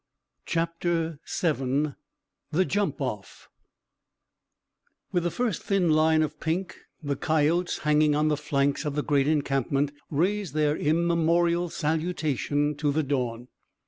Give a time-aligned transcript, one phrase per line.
[0.47, 1.93] CHAPTER VII
[2.49, 3.49] THE JUMP OFF
[5.11, 9.03] With the first thin line of pink the coyotes hanging on the flanks of the
[9.03, 13.49] great encampment raised their immemorial salutation to the dawn.